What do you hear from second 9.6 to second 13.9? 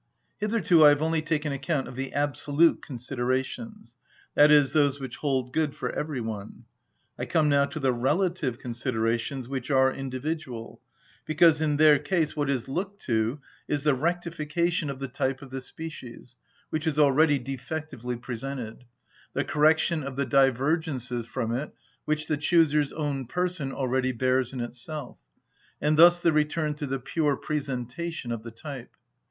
are individual, because in their case what is looked to is